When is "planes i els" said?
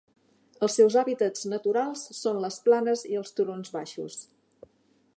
2.69-3.39